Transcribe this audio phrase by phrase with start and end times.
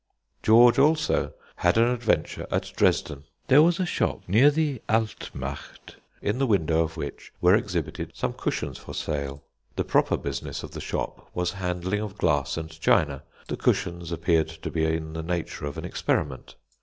[0.41, 3.25] George also had an adventure at Dresden.
[3.49, 8.33] There was a shop near the Altmarkt, in the window of which were exhibited some
[8.33, 9.43] cushions for sale.
[9.75, 14.47] The proper business of the shop was handling of glass and china; the cushions appeared
[14.49, 16.55] to be in the nature of an experiment.